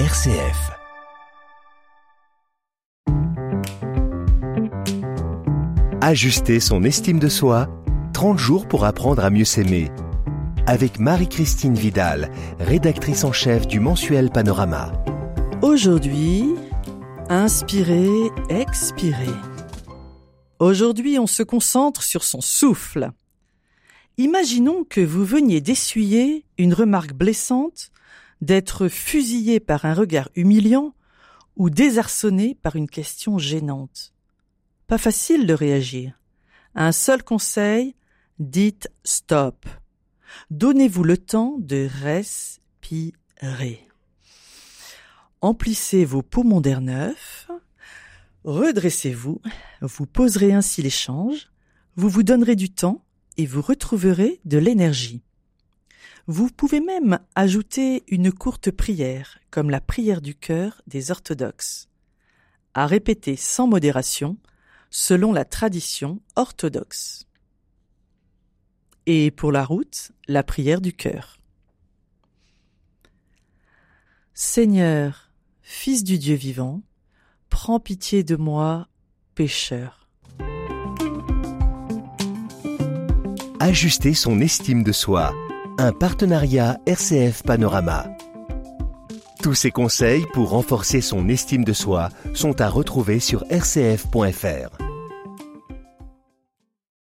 [0.00, 0.72] RCF.
[6.00, 7.68] Ajuster son estime de soi,
[8.12, 9.92] 30 jours pour apprendre à mieux s'aimer.
[10.66, 14.92] Avec Marie-Christine Vidal, rédactrice en chef du mensuel Panorama.
[15.62, 16.48] Aujourd'hui,
[17.28, 19.36] inspirer, expirer.
[20.58, 23.12] Aujourd'hui, on se concentre sur son souffle.
[24.18, 27.92] Imaginons que vous veniez d'essuyer une remarque blessante,
[28.40, 30.94] d'être fusillé par un regard humiliant
[31.56, 34.12] ou désarçonné par une question gênante.
[34.86, 36.20] Pas facile de réagir.
[36.74, 37.94] Un seul conseil,
[38.38, 39.66] dites stop.
[40.50, 43.86] Donnez-vous le temps de respirer.
[45.40, 47.48] Emplissez vos poumons d'air neuf,
[48.44, 49.40] redressez-vous,
[49.82, 51.50] vous poserez ainsi l'échange,
[51.96, 53.04] vous vous donnerez du temps
[53.36, 55.22] et vous retrouverez de l'énergie.
[56.26, 61.88] Vous pouvez même ajouter une courte prière, comme la prière du cœur des orthodoxes,
[62.72, 64.38] à répéter sans modération,
[64.90, 67.26] selon la tradition orthodoxe.
[69.06, 71.38] Et pour la route, la prière du cœur.
[74.32, 75.30] Seigneur,
[75.66, 76.82] Fils du Dieu vivant,
[77.48, 78.88] prends pitié de moi,
[79.34, 80.08] pécheur.
[83.60, 85.34] Ajuster son estime de soi.
[85.78, 88.06] Un partenariat RCF Panorama.
[89.42, 94.83] Tous ces conseils pour renforcer son estime de soi sont à retrouver sur rcf.fr.